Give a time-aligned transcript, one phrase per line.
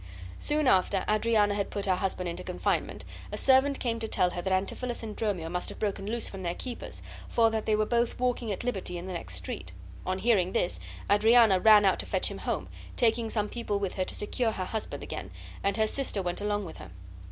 [0.39, 4.41] Soon after Adriana had put her husband into confinement a servant came to tell her
[4.41, 7.85] that Antipholus and Dromio must have broken loose from their keepers, for that they were
[7.85, 9.73] both walking at liberty in the next street.
[10.03, 12.67] On hearing this Adriana ran out to fetch him home,
[12.97, 15.29] taking some people with her to secure her husband again;
[15.63, 16.89] and her sister went along with her.